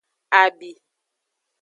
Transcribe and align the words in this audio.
Abi. 0.41 0.71